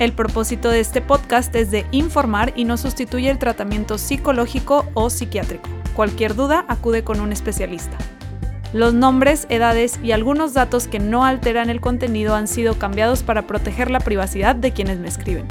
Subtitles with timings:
[0.00, 5.08] El propósito de este podcast es de informar y no sustituye el tratamiento psicológico o
[5.08, 5.68] psiquiátrico.
[5.94, 7.96] Cualquier duda acude con un especialista.
[8.72, 13.46] Los nombres, edades y algunos datos que no alteran el contenido han sido cambiados para
[13.46, 15.46] proteger la privacidad de quienes me escriben.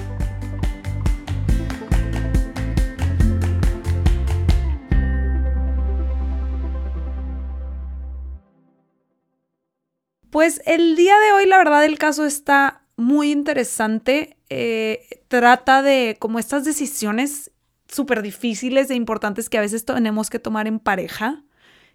[10.30, 14.38] Pues el día de hoy la verdad el caso está muy interesante.
[14.50, 17.52] Eh, trata de como estas decisiones
[17.88, 21.44] súper difíciles e importantes que a veces tenemos que tomar en pareja,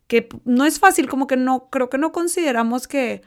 [0.07, 3.23] que no es fácil, como que no, creo que no consideramos que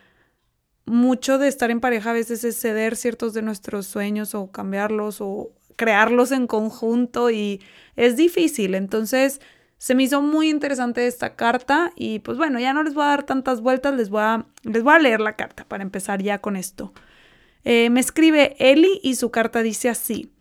[0.85, 5.17] mucho de estar en pareja a veces es ceder ciertos de nuestros sueños o cambiarlos
[5.21, 7.61] o crearlos en conjunto y
[7.95, 8.75] es difícil.
[8.75, 9.41] Entonces,
[9.77, 13.07] se me hizo muy interesante esta carta y pues bueno, ya no les voy a
[13.07, 16.39] dar tantas vueltas, les voy a, les voy a leer la carta para empezar ya
[16.39, 16.93] con esto.
[17.63, 20.31] Eh, me escribe Eli y su carta dice así.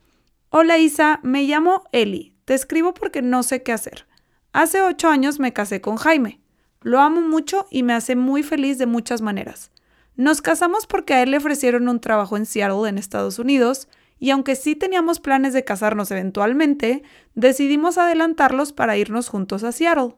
[0.48, 2.34] Hola Isa, me llamo Eli.
[2.44, 4.06] Te escribo porque no sé qué hacer.
[4.52, 6.40] Hace ocho años me casé con Jaime.
[6.80, 9.70] Lo amo mucho y me hace muy feliz de muchas maneras.
[10.16, 14.30] Nos casamos porque a él le ofrecieron un trabajo en Seattle, en Estados Unidos, y
[14.30, 17.02] aunque sí teníamos planes de casarnos eventualmente,
[17.34, 20.16] decidimos adelantarlos para irnos juntos a Seattle.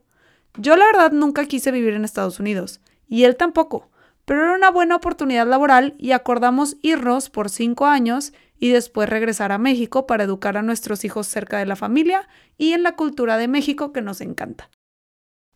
[0.57, 3.91] Yo la verdad nunca quise vivir en Estados Unidos, y él tampoco
[4.25, 9.53] pero era una buena oportunidad laboral y acordamos irnos por cinco años y después regresar
[9.53, 13.37] a México para educar a nuestros hijos cerca de la familia y en la cultura
[13.37, 14.71] de México que nos encanta.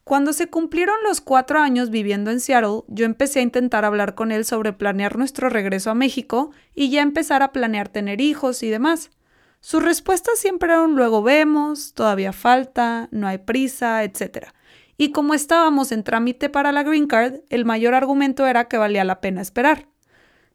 [0.02, 4.30] Cuando se cumplieron los cuatro años viviendo en Seattle, yo empecé a intentar hablar con
[4.30, 8.70] él sobre planear nuestro regreso a México y ya empezar a planear tener hijos y
[8.70, 9.10] demás.
[9.60, 14.52] Su respuesta siempre era un luego vemos, todavía falta, no hay prisa, etc.
[14.98, 19.04] Y como estábamos en trámite para la Green Card, el mayor argumento era que valía
[19.04, 19.88] la pena esperar.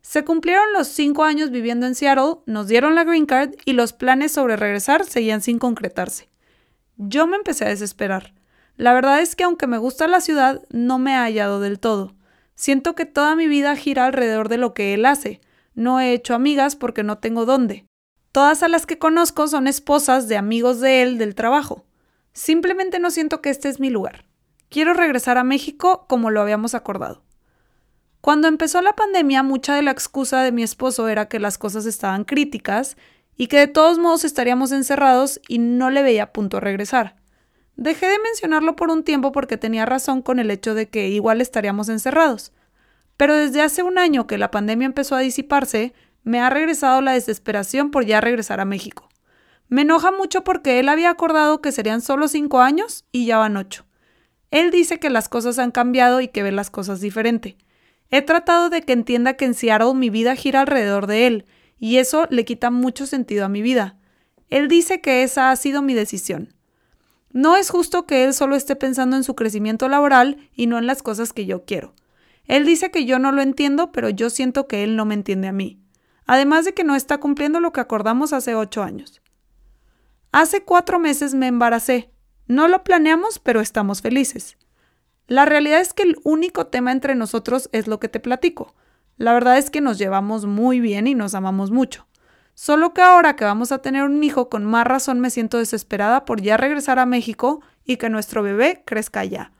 [0.01, 3.93] Se cumplieron los cinco años viviendo en Seattle, nos dieron la Green Card y los
[3.93, 6.29] planes sobre regresar seguían sin concretarse.
[6.97, 8.33] Yo me empecé a desesperar.
[8.77, 12.15] La verdad es que aunque me gusta la ciudad, no me ha hallado del todo.
[12.55, 15.39] Siento que toda mi vida gira alrededor de lo que él hace.
[15.75, 17.85] No he hecho amigas porque no tengo dónde.
[18.31, 21.85] Todas a las que conozco son esposas de amigos de él del trabajo.
[22.33, 24.25] Simplemente no siento que este es mi lugar.
[24.71, 27.21] Quiero regresar a México como lo habíamos acordado.
[28.21, 31.85] Cuando empezó la pandemia, mucha de la excusa de mi esposo era que las cosas
[31.85, 32.95] estaban críticas
[33.35, 37.17] y que de todos modos estaríamos encerrados y no le veía punto a regresar.
[37.75, 41.41] Dejé de mencionarlo por un tiempo porque tenía razón con el hecho de que igual
[41.41, 42.53] estaríamos encerrados.
[43.17, 45.93] Pero desde hace un año que la pandemia empezó a disiparse,
[46.23, 49.09] me ha regresado la desesperación por ya regresar a México.
[49.67, 53.57] Me enoja mucho porque él había acordado que serían solo cinco años y ya van
[53.57, 53.83] ocho.
[54.51, 57.57] Él dice que las cosas han cambiado y que ve las cosas diferente.
[58.11, 61.45] He tratado de que entienda que en Seattle mi vida gira alrededor de él,
[61.79, 63.97] y eso le quita mucho sentido a mi vida.
[64.49, 66.53] Él dice que esa ha sido mi decisión.
[67.31, 70.85] No es justo que él solo esté pensando en su crecimiento laboral y no en
[70.85, 71.93] las cosas que yo quiero.
[72.45, 75.47] Él dice que yo no lo entiendo, pero yo siento que él no me entiende
[75.47, 75.79] a mí.
[76.25, 79.21] Además de que no está cumpliendo lo que acordamos hace ocho años.
[80.33, 82.11] Hace cuatro meses me embaracé
[82.51, 84.57] no lo planeamos, pero estamos felices.
[85.27, 88.75] La realidad es que el único tema entre nosotros es lo que te platico.
[89.15, 92.07] La verdad es que nos llevamos muy bien y nos amamos mucho.
[92.53, 96.25] Solo que ahora que vamos a tener un hijo, con más razón me siento desesperada
[96.25, 99.53] por ya regresar a México y que nuestro bebé crezca allá.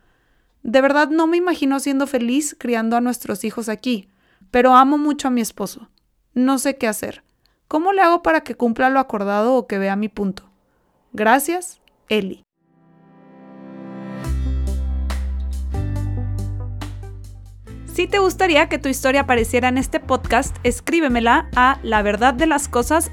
[0.62, 4.10] De verdad no me imagino siendo feliz criando a nuestros hijos aquí,
[4.52, 5.90] pero amo mucho a mi esposo.
[6.34, 7.24] No sé qué hacer.
[7.70, 10.52] ¿Cómo le hago para que cumpla lo acordado o que vea mi punto?
[11.14, 11.80] Gracias,
[12.10, 12.44] Eli.
[17.94, 22.48] Si te gustaría que tu historia apareciera en este podcast, escríbemela a la verdad de
[22.48, 23.10] las cosas.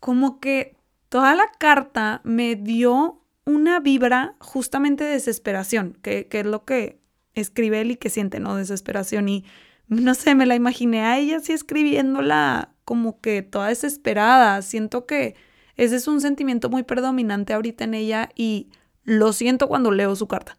[0.00, 0.76] Como que
[1.08, 6.98] toda la carta me dio una vibra justamente de desesperación, que, que es lo que
[7.34, 8.56] escribe él y que siente, ¿no?
[8.56, 9.28] Desesperación.
[9.28, 9.44] Y
[9.86, 14.60] no sé, me la imaginé a ella así escribiéndola como que toda desesperada.
[14.62, 15.36] Siento que
[15.76, 18.68] ese es un sentimiento muy predominante ahorita en ella y
[19.04, 20.58] lo siento cuando leo su carta.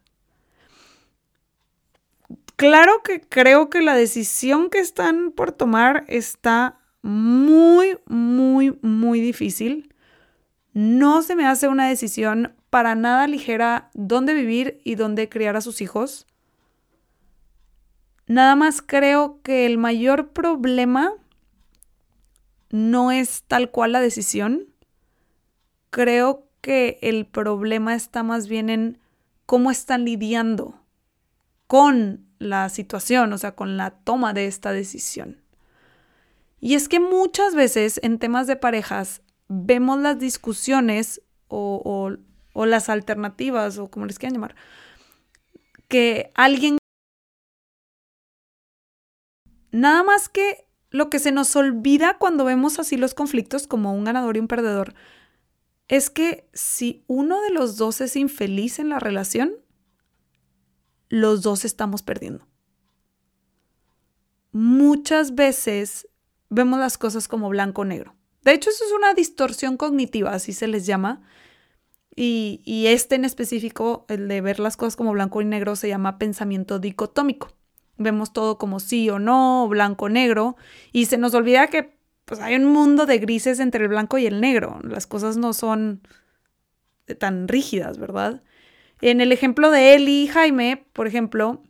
[2.56, 9.94] claro que creo que la decisión que están por tomar está muy, muy, muy difícil.
[10.72, 15.60] No se me hace una decisión para nada ligera dónde vivir y dónde criar a
[15.60, 16.26] sus hijos.
[18.26, 21.12] Nada más creo que el mayor problema
[22.70, 24.66] no es tal cual la decisión.
[25.90, 28.98] Creo que el problema está más bien en
[29.46, 30.82] cómo están lidiando
[31.66, 35.42] con la situación, o sea, con la toma de esta decisión.
[36.60, 42.16] Y es que muchas veces en temas de parejas vemos las discusiones o,
[42.54, 44.56] las alternativas, o como les quieran llamar,
[45.88, 46.78] que alguien...
[49.70, 54.04] Nada más que lo que se nos olvida cuando vemos así los conflictos como un
[54.04, 54.94] ganador y un perdedor,
[55.88, 59.54] es que si uno de los dos es infeliz en la relación,
[61.08, 62.46] los dos estamos perdiendo.
[64.52, 66.06] Muchas veces
[66.50, 68.14] vemos las cosas como blanco o negro.
[68.42, 71.22] De hecho, eso es una distorsión cognitiva, así se les llama.
[72.14, 76.18] Y, este en específico, el de ver las cosas como blanco y negro, se llama
[76.18, 77.52] pensamiento dicotómico.
[77.96, 80.56] Vemos todo como sí o no, blanco o negro,
[80.92, 81.97] y se nos olvida que
[82.28, 84.80] pues, hay un mundo de grises entre el blanco y el negro.
[84.82, 86.02] Las cosas no son
[87.18, 88.42] tan rígidas, ¿verdad?
[89.00, 91.62] En el ejemplo de Eli y Jaime, por ejemplo,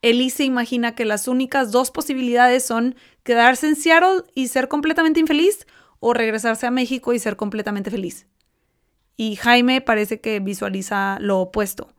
[0.00, 2.94] Eli se imagina que las únicas dos posibilidades son
[3.24, 5.66] quedarse en Seattle y ser completamente infeliz
[5.98, 8.28] o regresarse a México y ser completamente feliz.
[9.16, 11.92] Y Jaime parece que visualiza lo opuesto.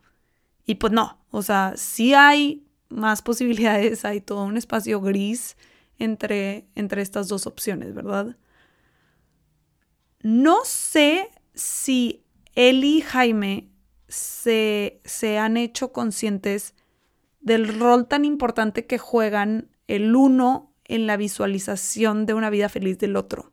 [0.65, 5.57] Y pues no, o sea, sí hay más posibilidades, hay todo un espacio gris
[6.03, 8.37] entre, entre estas dos opciones, ¿verdad?
[10.21, 12.23] No sé si
[12.55, 13.69] Eli y Jaime
[14.07, 16.75] se, se han hecho conscientes
[17.41, 22.97] del rol tan importante que juegan el uno en la visualización de una vida feliz
[22.99, 23.51] del otro.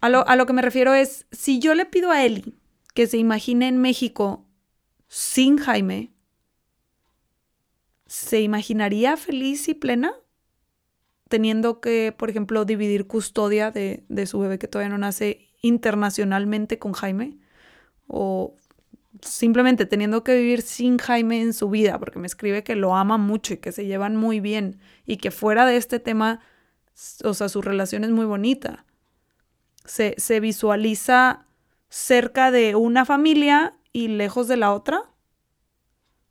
[0.00, 2.54] A lo, a lo, que me refiero es, si yo le pido a Eli
[2.94, 4.46] que se imagine en México
[5.08, 6.15] sin Jaime,
[8.06, 10.14] ¿se imaginaría feliz y plena?
[11.28, 16.78] Teniendo que, por ejemplo, dividir custodia de, de su bebé que todavía no nace internacionalmente
[16.78, 17.38] con Jaime.
[18.06, 18.56] O
[19.22, 23.18] simplemente teniendo que vivir sin Jaime en su vida, porque me escribe que lo ama
[23.18, 26.40] mucho y que se llevan muy bien y que fuera de este tema,
[27.24, 28.84] o sea, su relación es muy bonita.
[29.84, 31.46] Se, se visualiza
[31.88, 35.10] cerca de una familia y lejos de la otra.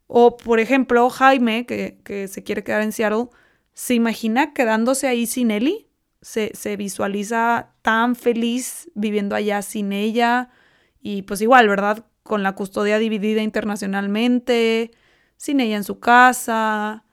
[0.08, 3.30] O, por ejemplo, Jaime, que, se quiere quedar en Seattle,
[3.74, 5.90] ¿se imagina quedándose ahí sin Eli?
[6.22, 10.50] Se, se visualiza tan feliz viviendo allá sin ella.
[11.02, 12.06] Y pues igual, ¿verdad?
[12.24, 14.92] Con la custodia dividida internacionalmente,
[15.38, 17.06] sin ella en su casa,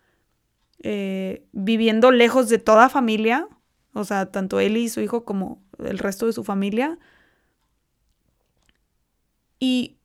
[0.82, 3.48] eh, viviendo lejos de toda familia,
[3.94, 6.98] o sea, tanto él y su hijo como el resto de su familia.
[9.60, 9.98] Y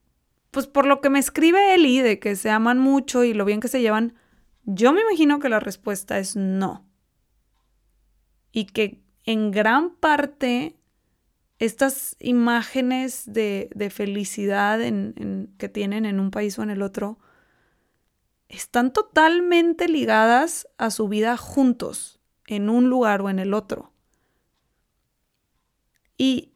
[0.58, 3.60] pues por lo que me escribe Eli de que se aman mucho y lo bien
[3.60, 4.16] que se llevan,
[4.64, 6.84] yo me imagino que la respuesta es no.
[8.52, 10.76] Y que en gran parte
[11.60, 14.80] estas imágenes de, felicidad
[15.60, 17.20] que tienen en un país o en el otro
[18.50, 23.94] están totalmente ligadas a su vida juntos, en un lugar o en el otro.
[26.18, 26.54] Y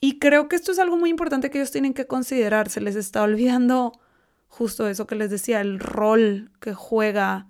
[0.00, 2.70] y creo que esto es algo muy importante que ellos tienen que considerar.
[2.70, 3.92] Se les está olvidando
[4.48, 7.46] justo eso que les decía, el rol que juega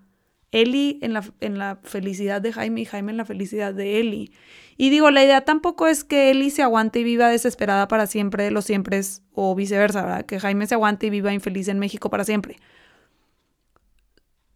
[0.51, 4.33] Eli en la, en la felicidad de Jaime y Jaime en la felicidad de Eli.
[4.77, 8.51] Y digo, la idea tampoco es que Eli se aguante y viva desesperada para siempre
[8.51, 9.01] los siempre
[9.33, 10.27] o viceversa, ¿verdad?
[10.27, 12.57] Que Jaime se aguante y viva infeliz en México para siempre.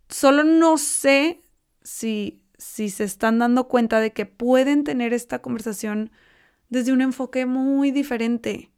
[0.08, 1.42] Solo no sé
[1.82, 6.10] si, si se están dando cuenta de que pueden tener esta conversación
[6.74, 8.72] desde un enfoque muy diferente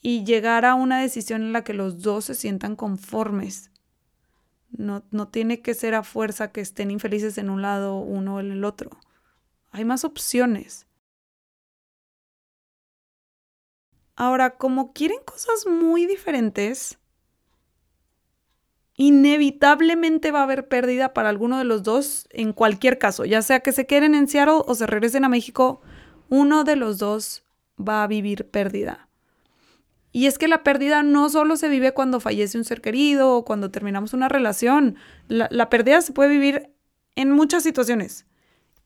[0.00, 3.72] y llegar a una decisión en la que los dos se sientan conformes.
[4.70, 8.40] No, no tiene que ser a fuerza que estén infelices en un lado uno o
[8.40, 8.90] en el otro.
[9.72, 10.86] Hay más opciones.
[14.14, 16.98] Ahora, como quieren cosas muy diferentes,
[18.94, 23.60] inevitablemente va a haber pérdida para alguno de los dos en cualquier caso, ya sea
[23.60, 25.82] que se queden en Seattle o se regresen a México
[26.28, 27.44] uno de los dos
[27.78, 29.08] va a vivir pérdida.
[30.12, 33.44] Y es que la pérdida no solo se vive cuando fallece un ser querido o
[33.44, 34.96] cuando terminamos una relación.
[35.28, 36.70] La, pérdida se puede vivir
[37.16, 38.24] en muchas situaciones.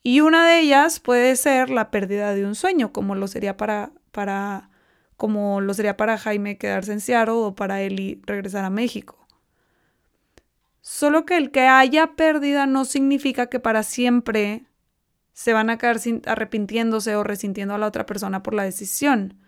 [0.03, 3.93] Y una de ellas puede ser la pérdida de un sueño, como lo sería para,
[4.11, 4.71] para,
[5.17, 9.29] como sería para Jaime quedarse en Seattle o para Eli regresar a México.
[10.81, 14.65] Solo que el que haya pérdida no significa que para siempre
[15.41, 19.39] se van a quedar arrepintiéndose o resintiendo a la otra persona por la decisión.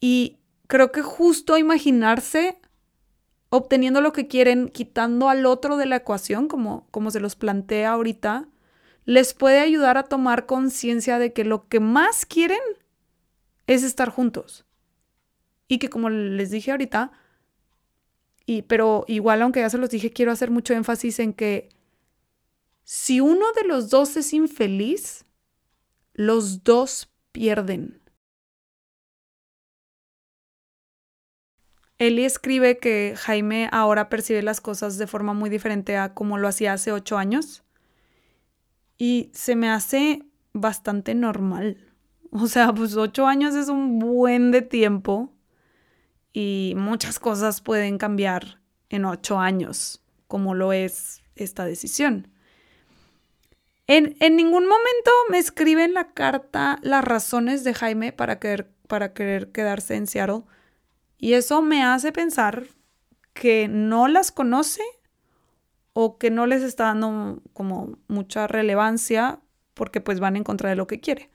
[0.00, 0.38] Y
[0.68, 2.58] creo que justo imaginarse
[3.50, 7.90] obteniendo lo que quieren, quitando al otro de la ecuación, como, como se los plantea
[7.90, 8.48] ahorita,
[9.04, 12.56] les puede ayudar a tomar conciencia de que lo que más quieren
[13.66, 14.64] es estar juntos.
[15.68, 17.12] Y que como les dije ahorita,
[18.46, 21.68] y, pero igual aunque ya se los dije, quiero hacer mucho énfasis en que
[22.90, 25.26] si uno de los dos es infeliz,
[26.14, 28.00] los dos pierden.
[31.98, 36.48] Eli escribe que Jaime ahora percibe las cosas de forma muy diferente a como lo
[36.48, 37.62] hacía hace ocho años.
[38.96, 40.22] Y se me hace
[40.54, 41.92] bastante normal.
[42.30, 45.34] O sea, pues ocho años es un buen de tiempo
[46.32, 52.28] y muchas cosas pueden cambiar en ocho años, como lo es esta decisión.
[53.90, 59.14] En, ningún momento me escribe en la carta las razones de Jaime para querer, para
[59.14, 60.42] querer quedarse en Seattle
[61.16, 62.66] y eso me hace pensar
[63.32, 64.82] que no las conoce
[65.94, 69.40] o que no les está dando como mucha relevancia
[69.72, 71.30] porque pues van en contra de lo que quiere.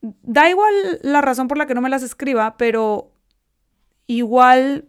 [0.00, 0.72] Da igual
[1.02, 3.12] la razón por la que no me las escriba, pero
[4.06, 4.88] igual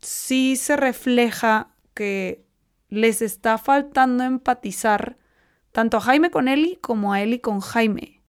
[0.00, 2.44] sí se refleja que
[2.88, 5.16] les está faltando empatizar
[5.72, 8.22] tanto a Jaime con Eli como a Eli con Jaime.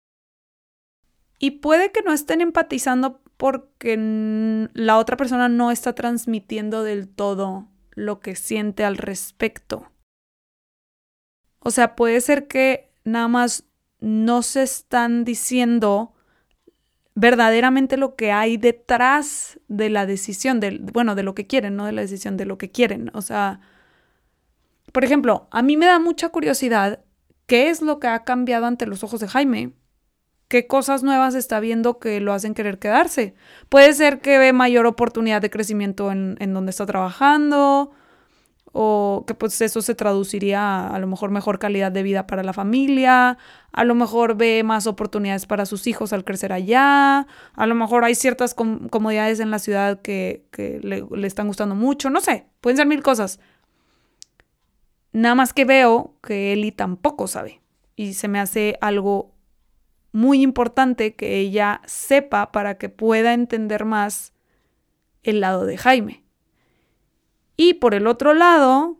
[1.38, 3.97] Y puede que no estén empatizando porque
[4.75, 9.90] la otra persona no está transmitiendo del todo lo que siente al respecto.
[11.61, 13.64] O sea, puede ser que nada más
[14.00, 16.14] no se están diciendo
[17.14, 21.87] verdaderamente lo que hay detrás de la decisión, de, bueno, de lo que quieren, no
[21.87, 23.11] de la decisión, de lo que quieren.
[23.12, 23.61] O sea,
[24.92, 27.04] por ejemplo, a mí me da mucha curiosidad
[27.49, 29.73] qué es lo que ha cambiado ante los ojos de Jaime
[30.49, 33.35] qué cosas nuevas está viendo que lo hacen querer quedarse.
[33.69, 37.93] Puede ser que ve mayor oportunidad de crecimiento en, donde está trabajando
[38.73, 42.52] o que pues eso se traduciría a, lo mejor mejor calidad de vida para la
[42.52, 43.38] familia,
[43.73, 48.05] a lo mejor ve más oportunidades para sus hijos al crecer allá, a lo mejor
[48.05, 50.45] hay ciertas comodidades en la ciudad que,
[50.83, 53.40] le, le están gustando mucho, no sé, pueden ser mil cosas.
[55.12, 57.61] Nada más que veo que Eli tampoco sabe
[57.97, 59.35] y se me hace algo
[60.12, 64.33] muy importante que ella sepa para que pueda entender más
[65.23, 66.25] el lado de Jaime.
[67.57, 68.99] Y por el otro lado,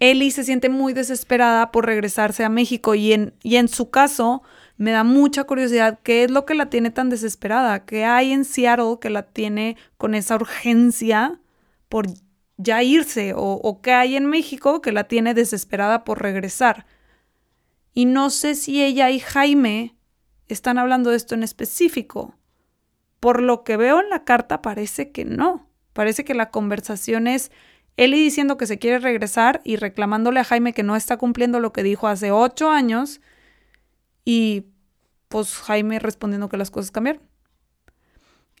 [0.00, 4.42] Ellie se siente muy desesperada por regresarse a México y en, y en su caso
[4.76, 8.44] me da mucha curiosidad qué es lo que la tiene tan desesperada, qué hay en
[8.44, 11.40] Seattle que la tiene con esa urgencia
[11.88, 12.06] por
[12.58, 16.86] ya irse o, o hay en México que la tiene desesperada por regresar.
[17.94, 19.96] Y no sé si ella y Jaime
[20.48, 22.34] están hablando de esto en específico.
[23.20, 25.68] Por lo que veo en la carta parece que no.
[25.92, 27.50] Parece que la conversación es
[27.96, 31.72] Eli diciendo que se quiere regresar y reclamándole a Jaime que no está cumpliendo lo
[31.72, 33.20] que dijo hace ocho años
[34.24, 34.66] y
[35.28, 37.22] pues Jaime respondiendo que las cosas cambiaron.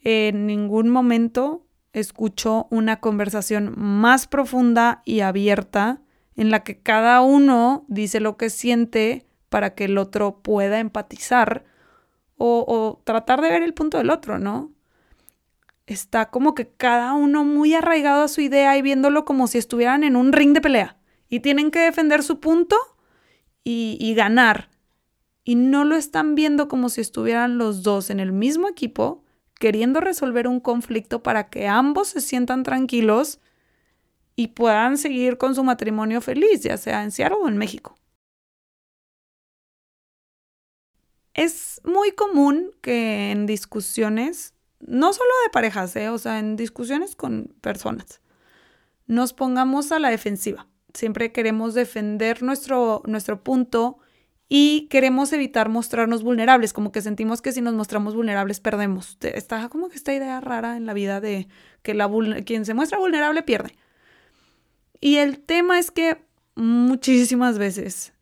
[0.02, 6.02] En ningún momento escucho una conversación más profunda y abierta
[6.36, 11.64] en la que cada uno dice lo que siente para que el otro pueda empatizar
[12.36, 14.70] o, tratar de ver el punto del otro, ¿no?
[15.86, 20.04] Está como que cada uno muy arraigado a su idea y viéndolo como si estuvieran
[20.04, 22.76] en un ring de pelea y tienen que defender su punto
[23.64, 24.68] y, y ganar.
[25.42, 29.24] Y no lo están viendo como si estuvieran los dos en el mismo equipo
[29.58, 33.40] queriendo resolver un conflicto para que ambos se sientan tranquilos
[34.36, 37.96] y puedan seguir con su matrimonio feliz, ya sea en Seattle o en México.
[41.34, 46.08] Es muy común que en discusiones, no solo de parejas, ¿eh?
[46.08, 48.20] o sea, en discusiones con personas,
[49.06, 50.68] nos pongamos a la defensiva.
[50.94, 53.98] Siempre queremos defender nuestro, nuestro punto
[54.48, 59.18] y queremos evitar mostrarnos vulnerables, como que sentimos que si nos mostramos vulnerables perdemos.
[59.20, 61.48] Está como que esta idea rara en la vida de
[61.82, 62.10] que la,
[62.44, 63.76] quien se muestra vulnerable pierde.
[65.00, 66.24] Y el tema es que
[66.54, 68.14] muchísimas veces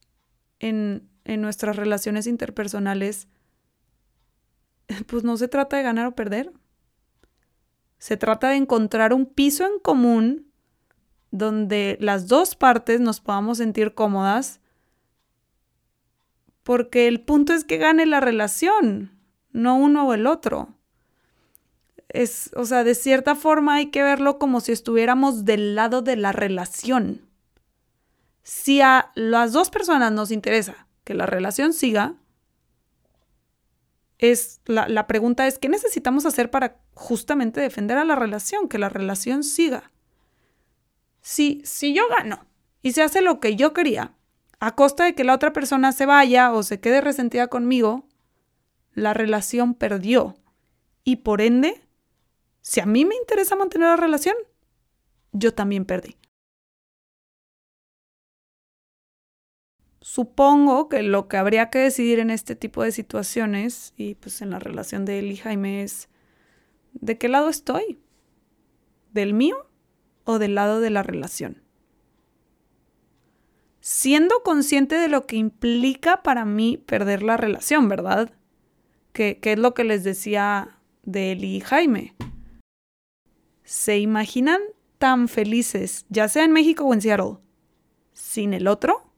[0.58, 3.28] en, en nuestras relaciones interpersonales,
[5.06, 6.52] pues no se trata de ganar o perder.
[7.98, 10.50] Se trata de encontrar un piso en común
[11.30, 14.60] donde las dos partes nos podamos sentir cómodas,
[16.66, 19.16] porque el punto es que gane la relación,
[19.52, 20.74] no uno o el otro.
[22.08, 26.16] es, o sea, de cierta forma hay que verlo como si estuviéramos del lado de
[26.16, 27.24] la relación.
[28.42, 32.16] Si a las dos personas nos interesa que la relación siga,
[34.18, 38.78] es la, la pregunta es, ¿qué necesitamos hacer para justamente defender a la relación, que
[38.78, 39.92] la relación siga?
[41.20, 42.44] Si, si yo gano
[42.82, 44.16] y se hace lo que yo quería,
[44.58, 48.06] a costa de que la otra persona se vaya o se quede resentida conmigo,
[48.94, 50.36] la relación perdió.
[51.04, 51.82] Y por ende,
[52.62, 54.36] si a mí me interesa mantener la relación,
[55.32, 56.16] yo también perdí.
[60.00, 64.50] Supongo que lo que habría que decidir en este tipo de situaciones y pues en
[64.50, 66.08] la relación de él y Jaime es
[66.92, 68.00] ¿de qué lado estoy?
[69.12, 69.68] ¿Del mío
[70.24, 71.65] o del lado de la relación?
[73.88, 78.32] Siendo consciente de lo que implica para mí perder la relación, ¿verdad?
[79.12, 82.16] Que, es lo que les decía de él y Jaime.
[83.62, 84.60] ¿Se imaginan
[84.98, 87.36] tan felices, ya sea en México o en Seattle,
[88.12, 89.12] sin el otro?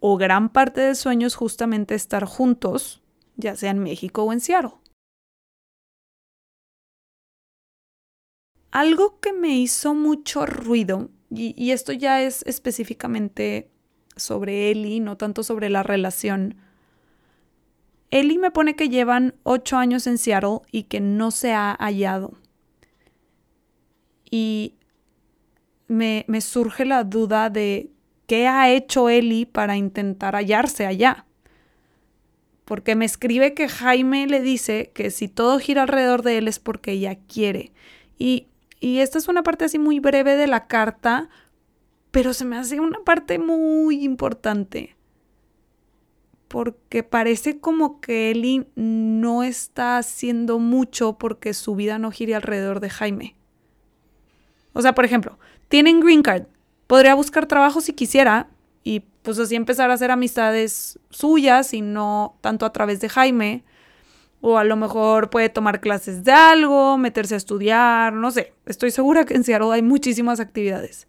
[0.00, 3.04] o gran parte del sueño es justamente estar juntos,
[3.36, 4.74] ya sea en México o en Seattle.
[8.72, 13.70] Algo que me hizo mucho ruido, y, esto ya es específicamente
[14.16, 16.56] sobre Eli, no tanto sobre la relación.
[18.10, 22.32] Eli me pone que llevan ocho años en Seattle y que no se ha hallado.
[24.30, 24.74] Y
[25.86, 27.90] me, me surge la duda de
[28.28, 31.24] ¿Qué ha hecho Eli para intentar hallarse allá?
[32.66, 36.58] Porque me escribe que Jaime le dice que si todo gira alrededor de él es
[36.58, 37.72] porque ella quiere.
[38.18, 38.48] Y,
[38.80, 41.28] y esta es una parte así muy breve de la carta,
[42.10, 44.96] pero se me hace una parte muy importante.
[46.48, 52.80] Porque parece como que Eli no está haciendo mucho porque su vida no gire alrededor
[52.80, 53.36] de Jaime.
[54.72, 55.38] O sea, por ejemplo,
[55.68, 56.46] tienen green card,
[56.88, 58.48] Podría buscar trabajo si quisiera
[58.82, 63.62] y pues así empezar a hacer amistades suyas y no tanto a través de Jaime.
[64.40, 68.52] O a lo mejor puede tomar clases de algo, meterse a estudiar, no sé.
[68.66, 71.08] Estoy segura que en Seattle hay muchísimas actividades.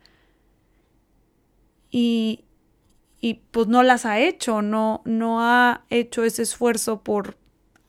[1.91, 2.45] Y,
[3.19, 7.37] y pues no las ha hecho, no, no ha hecho ese esfuerzo por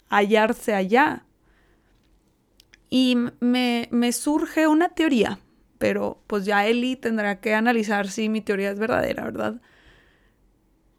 [0.08, 1.24] hallarse allá.
[2.90, 5.38] Y me, me surge una teoría
[5.80, 9.62] pero pues ya Eli tendrá que analizar si mi teoría es verdadera, ¿verdad?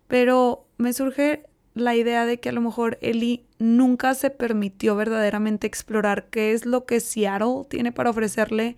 [0.08, 5.68] Pero me surge la idea de que a lo mejor Eli nunca se permitió verdaderamente
[5.68, 8.76] explorar qué es lo que Seattle tiene para ofrecerle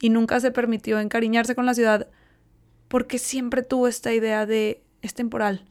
[0.00, 2.08] y nunca se permitió encariñarse con la ciudad
[2.88, 5.64] porque siempre tuvo esta idea de es temporal,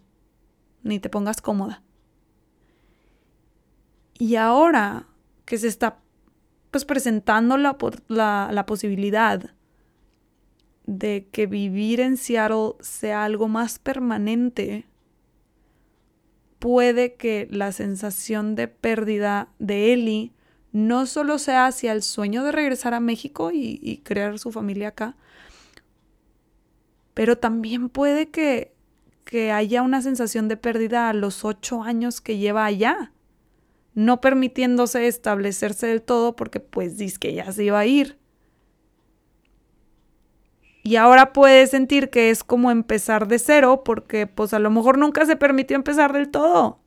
[0.83, 1.83] ni te pongas cómoda.
[4.17, 5.07] Y ahora
[5.45, 5.99] que se está
[6.71, 9.51] pues presentando la, la, la posibilidad
[10.85, 14.85] de que vivir en Seattle sea algo más permanente,
[16.63, 20.31] puede que la sensación de pérdida de Ellie
[20.71, 25.17] no solo sea hacia el sueño de regresar a México y, crear su familia acá,
[27.13, 28.73] pero también puede que,
[29.25, 33.11] que haya una sensación de pérdida a los ocho años que lleva allá,
[33.93, 38.17] no permitiéndose establecerse del todo porque pues dice que ya se iba a ir
[40.83, 44.97] y ahora puede sentir que es como empezar de cero porque pues a lo mejor
[44.97, 46.81] nunca se permitió empezar del todo.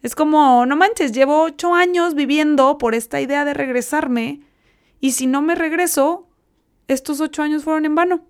[0.00, 4.40] Es como, no manches, llevo ocho años viviendo por esta idea de regresarme
[5.00, 6.28] y si no me regreso,
[6.86, 8.24] estos ocho años fueron en vano.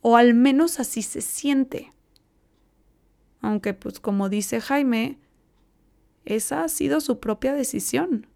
[0.00, 1.92] O al menos así se siente.
[3.40, 5.18] Aunque pues como dice Jaime,
[6.24, 8.28] esa ha sido su propia decisión.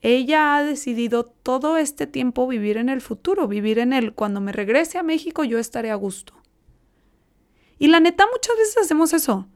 [0.00, 4.14] Ella ha decidido todo este tiempo vivir en el futuro, vivir en él.
[4.14, 6.34] Cuando me regrese a México yo estaré a gusto.
[7.78, 9.48] Y la neta muchas veces hacemos eso.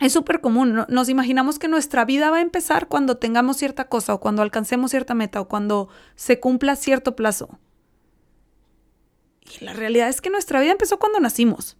[0.00, 0.86] Es súper común.
[0.88, 4.92] Nos imaginamos que nuestra vida va a empezar cuando tengamos cierta cosa o cuando alcancemos
[4.92, 7.58] cierta meta o cuando se cumpla cierto plazo.
[9.60, 11.76] Y la realidad es que nuestra vida empezó cuando nacimos.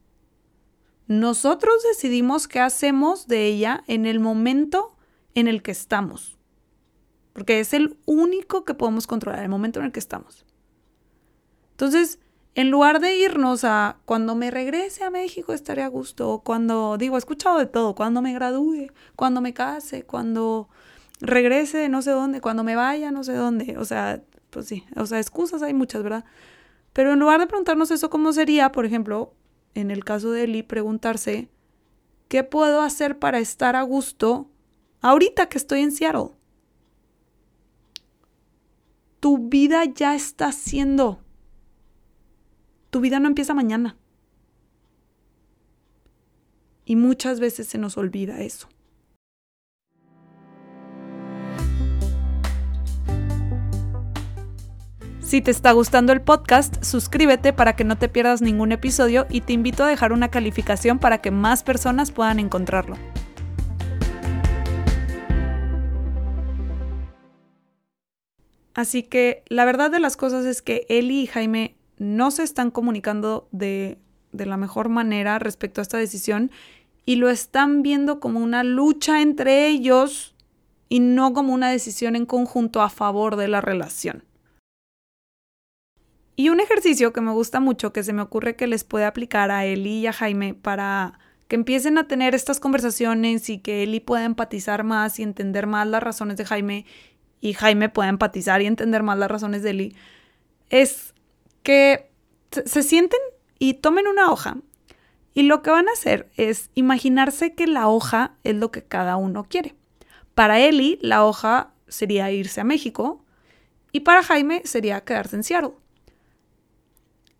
[1.06, 4.96] Nosotros decidimos qué hacemos de ella en el momento
[5.34, 6.39] en el que estamos
[7.32, 10.44] porque es el único que podemos controlar, el momento en el que estamos.
[11.72, 12.18] Entonces,
[12.54, 17.16] en lugar de irnos a cuando me regrese a México estaré a gusto, cuando, digo,
[17.16, 20.68] he escuchado de todo, cuando me gradúe, cuando me case, cuando
[21.20, 24.84] regrese de no sé dónde, cuando me vaya no sé dónde, o sea, pues sí,
[24.96, 26.24] o sea, excusas hay muchas, ¿verdad?
[26.92, 29.32] Pero en lugar de preguntarnos eso, ¿cómo sería, por ejemplo,
[29.74, 31.48] en el caso de Eli, preguntarse,
[32.28, 34.50] ¿qué puedo hacer para estar a gusto
[35.00, 36.30] ahorita que estoy en Seattle?
[39.20, 41.20] Tu vida ya está haciendo.
[42.88, 43.96] Tu vida no empieza mañana.
[46.86, 48.68] Y muchas veces se nos olvida eso.
[55.20, 59.42] Si te está gustando el podcast, suscríbete para que no te pierdas ningún episodio y
[59.42, 62.96] te invito a dejar una calificación para que más personas puedan encontrarlo.
[68.74, 72.70] Así que la verdad de las cosas es que Eli y Jaime no se están
[72.70, 73.98] comunicando de,
[74.32, 76.50] de la mejor manera respecto a esta decisión
[77.04, 80.34] y lo están viendo como una lucha entre ellos
[80.88, 84.24] y no como una decisión en conjunto a favor de la relación.
[86.36, 89.50] Y un ejercicio que me gusta mucho, que se me ocurre que les puede aplicar
[89.50, 94.00] a Eli y a Jaime para que empiecen a tener estas conversaciones y que Eli
[94.00, 96.86] pueda empatizar más y entender más las razones de Jaime
[97.40, 99.96] y Jaime pueda empatizar y entender más las razones de Eli,
[100.68, 101.14] es
[101.62, 102.10] que
[102.50, 103.20] se sienten
[103.58, 104.56] y tomen una hoja
[105.34, 109.16] y lo que van a hacer es imaginarse que la hoja es lo que cada
[109.16, 109.74] uno quiere.
[110.34, 113.24] Para Eli, la hoja sería irse a México
[113.92, 115.72] y para Jaime sería quedarse en Seattle.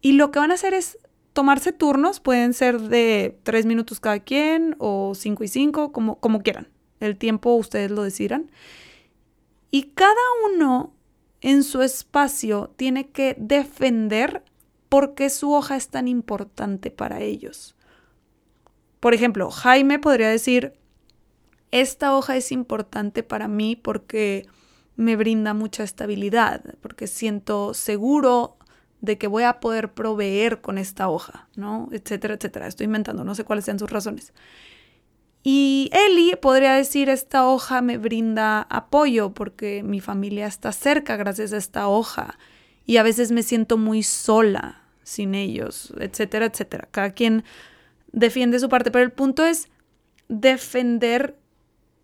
[0.01, 0.99] Y lo que van a hacer es
[1.33, 6.43] tomarse turnos, pueden ser de tres minutos cada quien o cinco y cinco, como, como
[6.43, 6.69] quieran.
[7.01, 8.51] El tiempo ustedes lo decidan.
[9.71, 10.15] Y cada
[10.53, 10.95] uno
[11.41, 14.45] en su espacio tiene que defender
[14.89, 17.77] por qué su hoja es tan importante para ellos.
[18.99, 20.75] Por ejemplo, Jaime podría decir,
[21.71, 24.47] esta hoja es importante para mí porque
[24.97, 28.59] me brinda mucha estabilidad, porque siento seguro
[29.01, 31.89] de que voy a poder proveer con esta hoja, ¿no?
[31.93, 32.67] Etcétera, etcétera.
[32.67, 34.35] Estoy inventando, no sé cuáles sean sus razones.
[35.43, 41.53] Y Eli podría decir, esta hoja me brinda apoyo porque mi familia está cerca gracias
[41.53, 42.39] a esta hoja
[42.85, 46.89] y a veces me siento muy sola sin ellos, etcétera, etcétera.
[46.91, 47.45] Cada quien
[48.13, 49.69] defiende su parte, pero el punto es
[50.29, 51.37] defender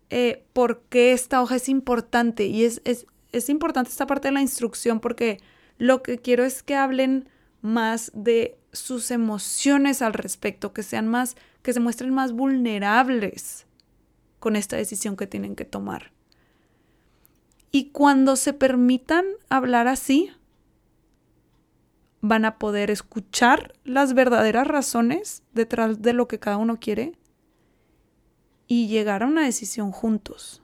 [0.09, 2.45] eh, por qué esta hoja es importante.
[2.45, 5.39] Y es, es, importante esta parte de la instrucción porque
[5.77, 7.29] lo que quiero es que hablen
[7.61, 11.35] más de sus emociones al respecto, que sean más,
[11.67, 13.67] que se muestren más vulnerables
[14.39, 16.13] con esta decisión que tienen que tomar.
[17.71, 20.31] Y cuando se permitan hablar así,
[22.21, 27.17] van a poder escuchar las verdaderas razones detrás de lo que cada uno quiere
[28.67, 30.63] y llegar a una decisión juntos.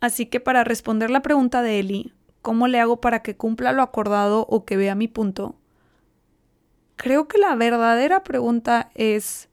[0.00, 3.80] Así que para responder la pregunta de Eli, ¿cómo le hago para que cumpla lo
[3.80, 5.59] acordado o que vea mi punto?
[7.02, 9.48] Creo que la verdadera pregunta es,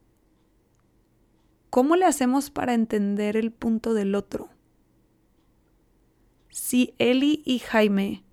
[1.70, 4.50] ¿cómo le hacemos para entender el punto del otro?
[6.50, 8.26] Si Eli y Jaime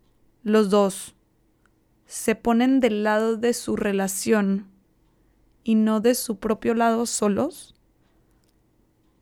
[0.43, 1.15] los dos
[2.07, 4.67] se ponen del lado de su relación
[5.63, 7.77] y no de su propio lado solos,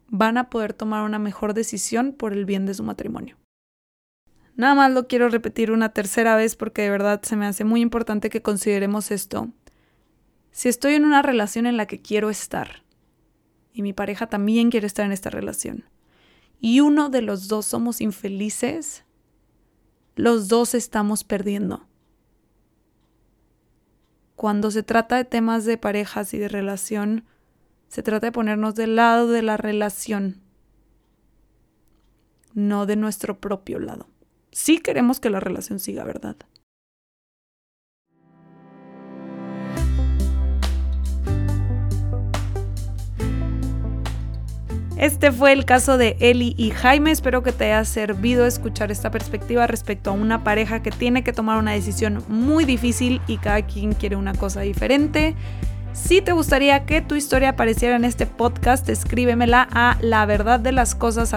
[0.08, 3.36] van a poder tomar una mejor decisión por el bien de su matrimonio.
[4.56, 7.82] Nada más lo quiero repetir una tercera vez porque de verdad se me hace muy
[7.82, 9.52] importante que consideremos esto.
[10.52, 12.82] Si estoy en una relación en la que quiero estar
[13.72, 15.84] y mi pareja también quiere estar en esta relación
[16.60, 19.04] y uno de los dos somos infelices,
[20.14, 21.88] los dos estamos perdiendo.
[24.36, 27.24] Cuando se trata de temas de parejas y de relación,
[27.88, 30.42] se trata de ponernos del lado de la relación,
[32.52, 34.06] no de nuestro propio lado.
[34.50, 36.36] Sí queremos que la relación siga, ¿verdad?
[45.02, 47.10] Este fue el caso de Eli y Jaime.
[47.10, 51.32] Espero que te haya servido escuchar esta perspectiva respecto a una pareja que tiene que
[51.32, 55.34] tomar una decisión muy difícil y cada quien quiere una cosa diferente.
[55.92, 60.70] Si te gustaría que tu historia apareciera en este podcast, escríbemela a la verdad de
[60.70, 61.34] las cosas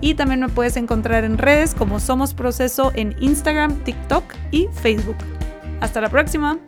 [0.00, 5.18] y también me puedes encontrar en redes como Somos Proceso en Instagram, TikTok y Facebook.
[5.80, 6.58] Hasta la próxima.